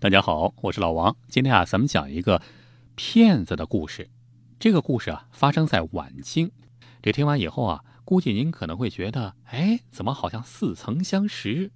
[0.00, 1.16] 大家好，我是老王。
[1.28, 2.42] 今天啊，咱们讲一个
[2.96, 4.10] 骗子的故事。
[4.58, 6.50] 这个故事啊，发生在晚清。
[7.02, 11.70] 这听完以后啊，估计您可能会觉得，哎，怎么好像似曾相识？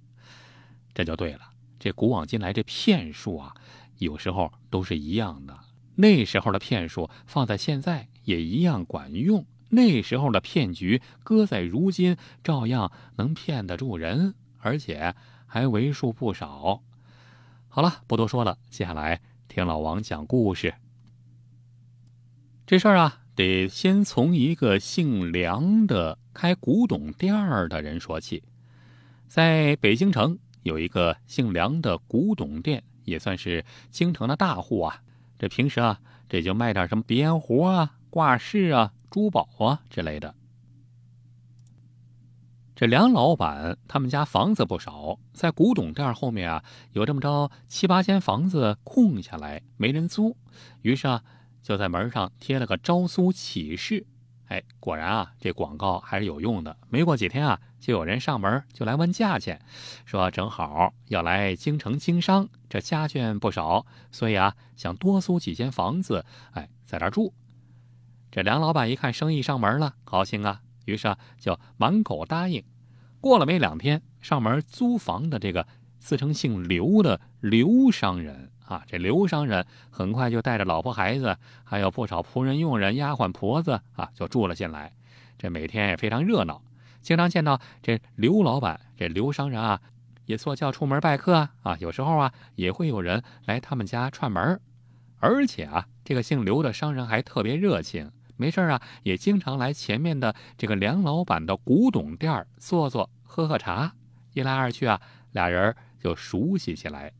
[0.93, 1.51] 这就对了。
[1.79, 3.55] 这古往今来，这骗术啊，
[3.99, 5.57] 有时候都是一样的。
[5.95, 9.45] 那时候的骗术放在现在也一样管用。
[9.69, 15.15] 那时候的骗局搁在如今，照样能骗得住人，而且
[15.45, 16.81] 还为数不少。
[17.67, 20.73] 好了，不多说了，接下来听老王讲故事。
[22.65, 28.43] 这事儿啊，得先从一个姓梁的开古董店儿的人说起。
[29.27, 35.01] 在北京城有一个姓梁的古董店，也算是京城的大户啊。
[35.37, 40.35] 这平时啊，这就卖点什么鼻烟壶啊、挂饰啊、珠宝啊之类的。
[42.75, 46.63] 这梁老板他们家房子不少，在古董店后面啊，
[46.93, 50.37] 有这么着七八间房子空下来，没人租。
[50.81, 51.21] 于是啊，
[51.61, 54.07] 就在门上贴了个招租启事。
[54.47, 56.77] 哎，果然啊，这广告还是有用的。
[56.87, 59.61] 没过几天啊，就有人上门就来问价钱，
[60.05, 67.33] 说正好要来京城经商，这家眷不少，所以啊，想多租几间房子，哎，在这住。
[68.31, 70.61] 这梁老板一看生意上门了，高兴啊。
[70.85, 72.63] 于是啊，就满口答应。
[73.19, 84.93] 过了没两天，上门租房的这个自称姓刘的刘商人啊，这刘商人很快就带着老婆孩子，还有不少仆人、佣人、丫鬟、婆子啊，就住了进来。
[85.37, 86.61] 这每天也非常热闹，
[87.01, 89.81] 经常见到这刘老板、这刘商人啊，
[90.25, 91.77] 也坐轿出门拜客啊。
[91.79, 94.59] 有时候啊，也会有人来他们家串门，
[95.17, 98.11] 而且啊，这个姓刘的商人还特别热情。
[98.39, 103.93] 没事啊，也经常来前面的这个梁老板的古董店坐坐，喝喝茶。
[104.31, 105.01] 一来二去啊，
[105.33, 107.11] 俩人就熟悉起来。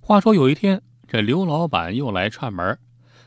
[0.00, 2.78] 话说有一天，这刘老板又来串门，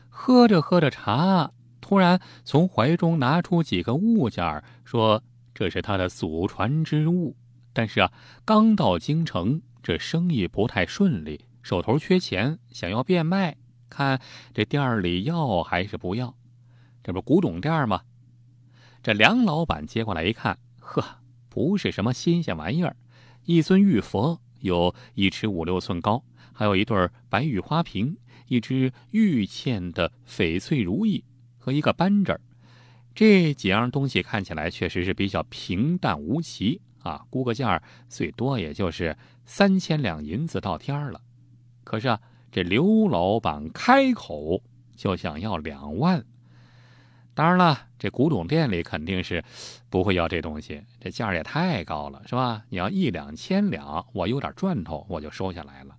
[0.08, 5.22] 喝着喝着茶，突然从怀中拿出几个物件，说
[5.54, 7.36] 这是他的祖传之物。
[7.72, 8.12] 但是啊，
[8.44, 13.56] 刚到京城，这生意不太顺利，手头缺钱，想要变卖。
[13.88, 14.20] 看
[14.52, 16.34] 这店儿里要还是不要？
[17.02, 18.02] 这不古董店吗？
[19.02, 22.96] 这梁老板接过来一看，呵，不是什么新鲜玩意儿。
[23.44, 26.22] 一尊玉佛，有一尺五六寸高，
[26.52, 28.18] 还有一对白玉花瓶，
[28.48, 31.24] 一只玉嵌的翡翠如意
[31.56, 32.38] 和一个扳指。
[33.14, 39.16] 这几样东西看起来确实是比较平淡无奇啊，估个价最多也就是
[39.46, 41.22] 三千两银子到天儿了。
[41.84, 42.20] 可是啊。
[42.50, 44.62] 这刘老板开口
[44.96, 46.24] 就想要两万，
[47.34, 49.44] 当然了，这古董店里肯定是
[49.90, 52.64] 不会要这东西，这价也太高了，是吧？
[52.70, 55.94] 你要一两千两，我有点赚头，我就收下来了。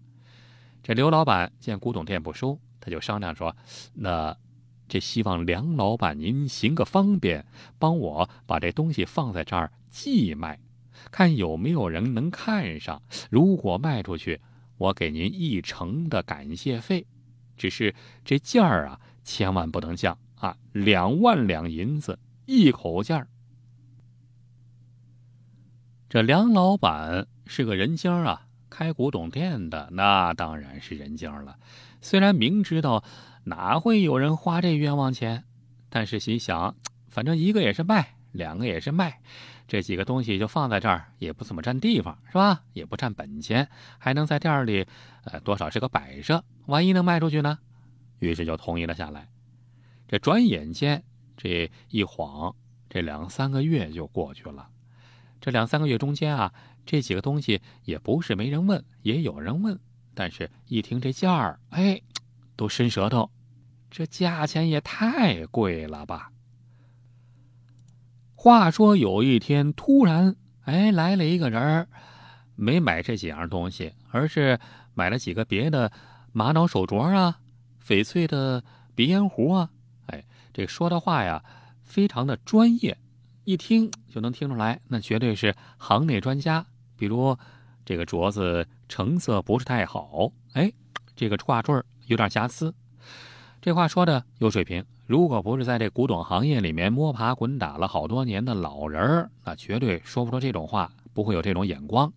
[0.82, 3.56] 这刘老板见古董店不收，他就商量说
[3.94, 4.36] ：“那
[4.88, 7.46] 这希望梁老板您行个方便，
[7.78, 10.60] 帮我把这东西放在这儿寄卖，
[11.12, 13.02] 看有没有人能看上。
[13.30, 14.42] 如果卖出去。”
[14.80, 17.06] 我给您一成的感谢费，
[17.56, 17.94] 只是
[18.26, 20.58] 这价儿啊，千万不能降啊！
[20.72, 23.28] 两万两银子一口价儿。
[26.08, 31.60] 这梁老板是个人精啊，开古董店的，那当然是人精了。
[32.02, 33.04] 虽然明知道
[33.44, 35.44] 哪会有人花这冤枉钱，
[35.90, 36.74] 但是心想，
[37.10, 39.22] 反正一个也是卖，两个也是卖。
[39.68, 42.64] 这几个东西就放在这儿，也不怎么占地方，是吧？
[42.74, 44.86] 也不占本钱，还能在店里，
[45.26, 46.44] 呃，多少是个摆设。
[46.66, 47.60] 万一能卖出去呢？
[48.20, 49.30] 于是就同意了下来。
[50.08, 51.04] 这转眼间，
[51.38, 52.56] 这一晃，
[52.90, 54.68] 这两三个月就过去了。
[55.40, 56.52] 这两三个月中间啊，
[56.86, 59.80] 这几个东西也不是没人问，也有人问，
[60.16, 62.02] 但是一听这价儿，哎，
[62.56, 63.30] 都伸舌头，
[63.92, 66.32] 这价钱也太贵了吧。
[68.42, 71.86] 话说有一天，突然，哎，来了一个人
[72.56, 74.58] 没买这几样东西，而是
[74.94, 75.92] 买了几个别的
[76.32, 77.38] 玛瑙手镯啊、
[77.86, 78.64] 翡翠的
[78.96, 79.70] 鼻烟壶啊。
[80.06, 81.44] 哎，这说的话呀，
[81.84, 82.98] 非常的专业，
[83.44, 86.66] 一听就能听出来，那绝对是行内专家。
[86.96, 87.38] 比如，
[87.84, 90.72] 这个镯子成色不是太好，哎，
[91.14, 91.76] 这个挂坠
[92.06, 92.74] 有点瑕疵。
[93.60, 94.86] 这话说的有水平。
[95.10, 102.14] 如果不是在这古董行业里面摸爬滚打了好多年的老人那绝对说不出这种话，不会有这种眼光。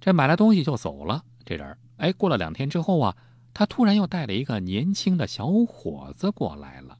[0.00, 3.14] 这买了东西就走了，这人哎，过了两天之后啊，
[3.52, 6.96] 他突然又带了一个年轻的小伙子过来了。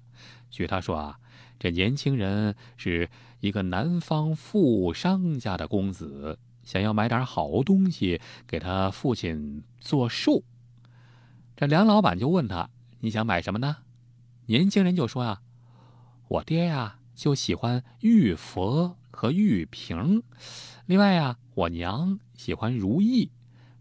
[0.51, 1.19] 据他说啊，
[1.59, 3.09] 这年轻人是
[3.41, 10.43] 一个南方富商家的公子，想要买点好东西给他父亲做寿。
[11.57, 12.69] 这梁老板就问他
[13.01, 13.79] ：“你想买什么呢？”
[14.47, 15.41] 年轻人就说：“呀，
[16.29, 20.23] 我爹呀就喜欢玉佛和玉瓶，
[20.87, 23.31] 另外呀，我娘喜欢如意。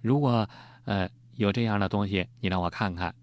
[0.02, 0.50] 如果
[0.86, 3.16] 呃有这样的东西，你让我看看。”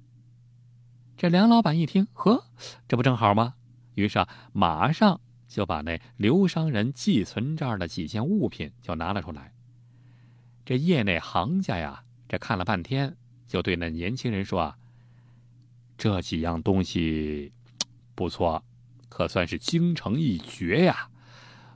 [1.17, 2.44] 这梁老板一听，呵，
[2.89, 3.55] 这不正好吗？
[3.95, 9.53] 于是啊，马上就把那刘商人寄存这儿的几件物品就拿了出来。
[10.65, 13.17] 这业内行家呀，这看了半天，
[13.47, 14.79] 就对那年轻人说：“啊，
[16.02, 17.52] 这几样东西
[18.16, 18.60] 不错，
[19.08, 21.08] 可算是京城一绝呀！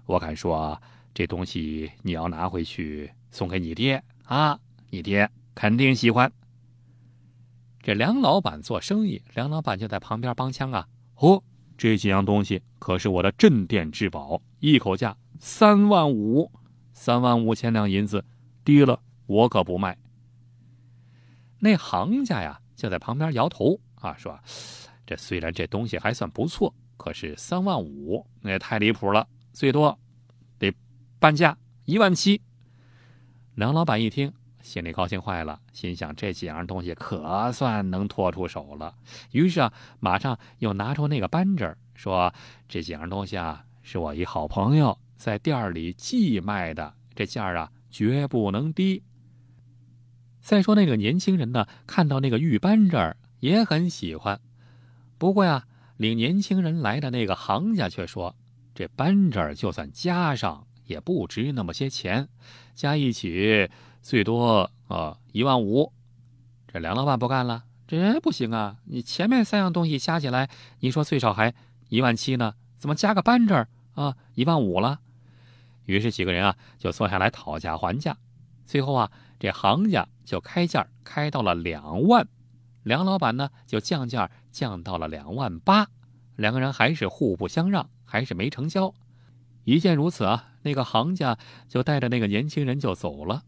[0.04, 0.82] 我敢说，
[1.14, 4.58] 这东西你要拿回去送给你爹啊，
[4.90, 6.32] 你爹肯定喜欢。”
[7.80, 10.88] 这梁老板做生意，梁老板就在旁边帮腔啊，
[11.18, 11.44] 哦。
[11.78, 16.50] 这几样东西可是我的镇店之宝，一口价三万五，
[16.92, 18.24] 三万五千两银子，
[18.64, 19.96] 低了我可不卖。
[21.60, 24.38] 那行家呀，就在旁边摇头啊，说
[25.06, 29.98] ：“这虽然这东西还算不错，可是三万五那也太离谱了，最多
[30.58, 30.72] 得
[31.18, 32.40] 半价一万七。”
[33.54, 38.94] 梁老板一听，心里高兴坏了，心想这几样东西可算能脱出手了。
[39.32, 42.32] 于是啊，马上又拿出那个扳指，说
[42.68, 49.02] ：“这几样东西啊，是我一好朋友在店里寄卖的，这价啊绝不能低。”
[50.42, 53.16] 再说那个年轻人呢，看到那个玉扳指
[53.46, 54.40] 也很喜欢，
[55.18, 58.34] 不过呀，领年轻人来的那个行家却说
[58.74, 62.28] ：“这扳指就算加上，也不值那么些钱，
[62.74, 63.70] 加一起。”
[64.02, 65.92] 最多啊一万五，
[66.66, 68.78] 这梁老板不干了，这不行啊！
[68.84, 70.48] 你前面三样东西加起来，
[70.80, 71.54] 你说最少还
[71.88, 75.00] 一万七呢，怎么加个扳指啊一万五了？
[75.86, 78.16] 于是几个人啊就坐下来讨价还价，
[78.64, 79.10] 最后啊
[79.40, 82.28] 这行家就开价开到了两万，
[82.86, 85.88] 梁老板呢就降价降到了两万八，
[86.36, 88.94] 两个人还是互不相让，还是没成交。
[89.64, 91.36] 一见如此啊，那个行家
[91.66, 93.42] 就带着那个年轻人就走了。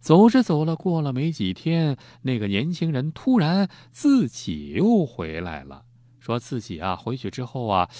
[0.00, 5.84] 走着走了，过了没几天，那个年轻人突然自己又回来了，
[6.18, 7.90] 说自己啊回去之后啊，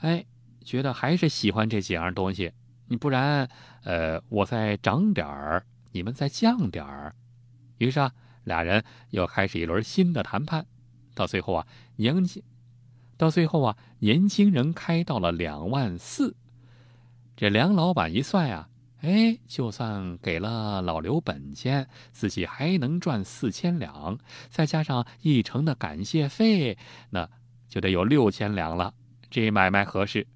[0.00, 0.26] 哎，
[0.62, 2.52] 觉得还是喜欢这几样东西。
[2.88, 3.48] 你不然，
[3.84, 7.14] 呃，我再涨点儿，你们再降点儿。
[7.78, 8.12] 于是啊，
[8.46, 10.64] 俩人又开始一轮新的谈判。
[11.14, 11.66] 到最后啊，
[11.96, 12.42] 年轻，
[13.18, 16.34] 到最后啊，年轻人开到了两万四。
[17.36, 18.68] 这梁老板一算呀。
[19.02, 26.76] 哎，就算给了老刘本钱，自己还能赚四千两，再加上一成的感谢费，
[27.10, 27.28] 那
[27.68, 28.94] 就得有六千两了。
[29.30, 30.26] 这买卖合适，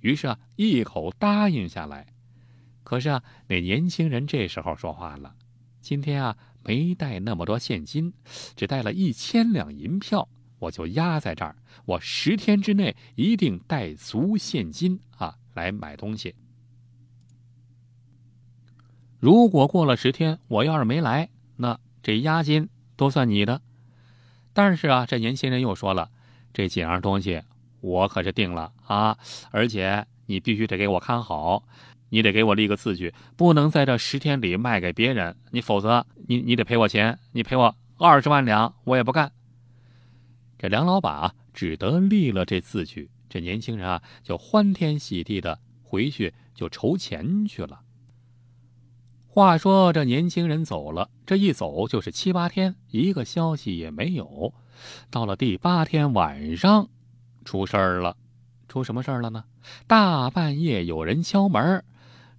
[0.00, 2.06] 于是啊，一口答应下来。
[2.82, 5.34] 可是啊，那年轻人这时候说话了
[5.88, 8.12] ：“今天啊，没带那么多现金，
[8.54, 11.56] 只带了一千两银票，我就压在这儿。
[11.86, 16.34] 我十天之内一定带足现金啊，来买东西。”
[19.18, 23.62] 如果过了十天，我要是没来，那这押金都算你的。
[24.52, 26.10] 但是啊，这年轻人又说了，
[26.52, 27.42] 这几样东西
[27.80, 29.16] 我可是定了啊，
[29.50, 31.66] 而且你必须得给我看好，
[32.10, 39.32] 你得给我立个字据，不能在这十天里卖给别人，你否则你你得赔我钱，你赔我二十万两，我也不干。
[40.58, 43.10] 这梁老板啊，只得立了这字据。
[43.28, 47.80] 这年轻人啊，就欢天喜地的回去就筹钱去了。
[49.26, 54.52] 话说这年轻人走了，这一走就是七八天，一个消息也没有。
[55.10, 56.88] 到了第八天晚上，
[57.44, 58.16] 出事儿了。
[58.66, 59.44] 出什么事儿了呢？
[59.86, 61.84] 大半夜有人敲门，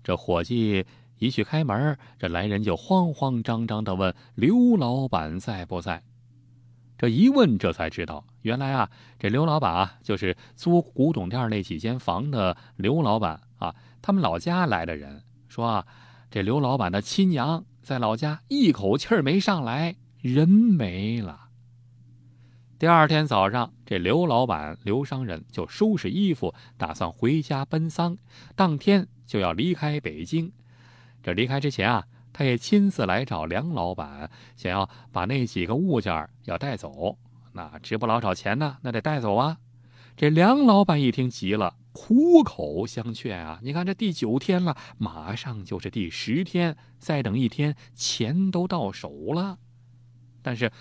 [0.04, 0.86] 这伙计
[1.18, 6.04] 一去开门，这来人就慌慌张张的问刘老板在不在。
[6.98, 13.76] 这一问，这才知道，原来啊，这刘老板啊，就是租古董店那几间房的刘老板啊。
[14.02, 15.86] 他们老家来的人说啊。
[16.32, 21.48] 这刘老板的亲娘在老家一口气儿没上来，人没了。
[22.78, 28.16] 第二天早上，这刘老板刘商人就收拾衣服，打算回家奔丧，
[28.56, 30.52] 当天就要离开北京。
[31.22, 37.16] 这离开之前啊，他也亲自来找梁老板，想要把那几个物件要带走。
[37.54, 39.60] 那值不老少钱呢，那得带走啊。
[40.18, 41.76] 这梁老板一听急了。
[41.92, 43.60] 苦口相劝啊！
[43.62, 49.58] 你看这第九天了，马上就是第十天，再等一天，钱都到手了。
[50.42, 50.72] 但是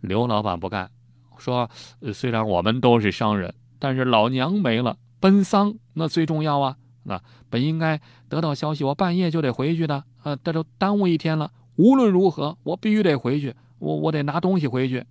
[0.00, 0.90] 刘老板不干，
[1.38, 1.70] 说，
[2.12, 6.76] 虽然我们都是商人，但是老娘没了，奔丧那最重要啊。
[7.08, 11.50] 那本应该得到消息，我半夜就得回去的，呃，这都耽误一天了。
[11.76, 15.06] 无论如何，我必须得回去，我我得拿东西回去。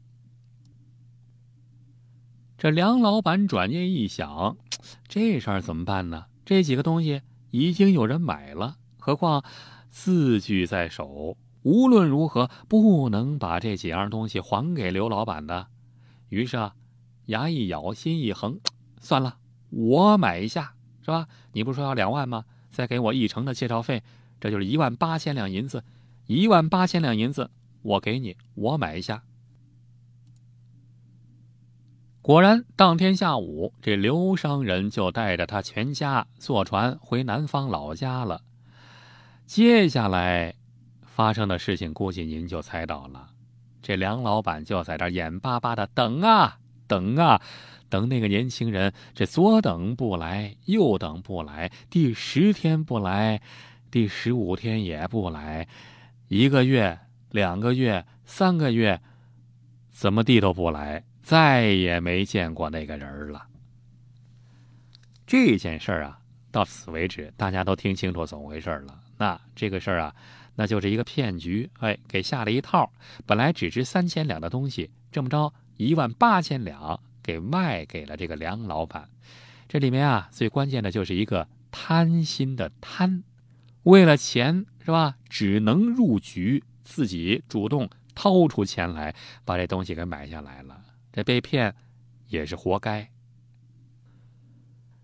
[2.58, 4.58] 这梁老板转念一想，
[5.08, 6.26] 这事儿怎么办呢？
[6.46, 9.44] 这几个东西已经有人买了，何况
[9.90, 15.68] 字据在手，无论如何不能把这几样东西还给刘老板的。
[16.30, 16.76] 于是啊，
[17.26, 18.60] 牙一咬，心一横，
[19.02, 19.38] 算了，
[19.70, 20.74] 我买一下，
[21.08, 21.26] 是吧？
[21.54, 22.44] 你不是说要两万吗？
[22.70, 24.04] 再给我一成的介绍费，
[24.42, 25.86] 这就是一万八千两银子，
[26.26, 27.50] 一万八千两银子，
[27.82, 29.24] 我给你，我买一下。
[32.22, 38.42] 果然，当天下午，这刘商人就带着他全家坐船回南方老家了。
[39.46, 40.56] 接下来
[41.06, 43.30] 发生的事情，估计您就猜到了。
[43.82, 47.42] 这梁老板就在这眼巴巴的等啊等啊，
[47.90, 53.42] 等那个年轻人，这左等不来，右等不来，第十天不来，
[53.92, 55.68] 第十五天也不来，
[56.28, 56.98] 一个月、
[57.32, 59.02] 两个月、三个月，
[59.92, 61.04] 怎么地都不来。
[61.28, 63.46] 再也没见过那个人了。
[65.26, 66.18] 这件事儿啊，
[66.52, 68.98] 到此为止，大家都听清楚怎么回事了。
[69.18, 70.16] 那这个事儿啊，
[70.56, 71.70] 那就是一个骗局。
[71.80, 72.90] 哎，给下了一套，
[73.26, 79.10] 本来只值三千两的东西，这么着一万八千两给卖给了这个梁老板。
[79.68, 83.24] 这里面啊，最关键的就是一个贪心的贪，
[83.84, 85.18] 为了钱是吧？
[85.30, 90.82] 只能入局，自己主动掏出钱来把这东西给买下来了。
[91.12, 91.76] 这被骗，
[92.30, 93.10] 也是活该。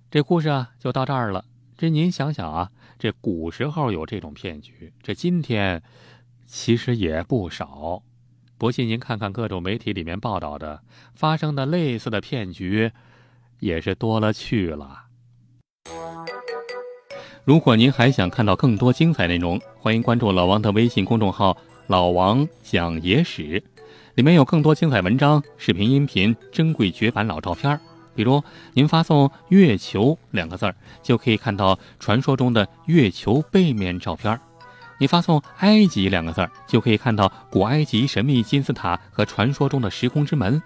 [0.10, 1.46] 这故事啊，就到这儿了。
[1.75, 5.84] 这您想想啊，这古时候有这种骗局，这今天
[6.46, 8.03] 其实也不少。
[8.63, 10.79] 不信您看看各种媒体里面报道的
[11.15, 12.89] 发生的类似的骗局，
[13.60, 15.03] 也是多了去了。
[17.43, 23.62] 如果您还想看到更多精彩内容，欢迎关注老王的微信公众号“老王讲野史”。
[24.15, 27.77] 里面有更多精彩文章、视频、音频、珍贵绝版老照片
[28.15, 28.41] 比如
[28.72, 34.39] 您发送“月球”两个字儿，就可以看到传说中的月球背面照片
[35.03, 40.57] 你发送“埃及”两个字儿，就可以看到古埃及神秘金字塔和传说中的时空之门；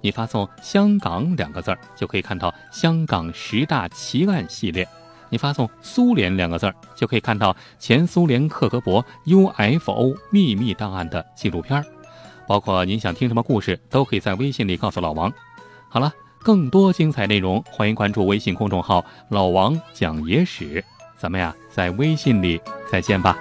[0.00, 4.86] 你发送“香港”两个字儿，就可以看到香港十大奇案系列；
[5.28, 11.84] 你发送“苏联”两个字儿，就可以看到前苏联克格勃 UFO 秘密档案的纪录片儿。
[12.48, 15.30] 包括您想听什么故事，都可以在微信里告诉老王。
[15.90, 20.82] 好了，更多精彩内容，欢迎关注微信公众号“老王讲野史”。
[21.20, 22.58] 咱们呀，在微信里
[22.90, 23.36] 再见吧。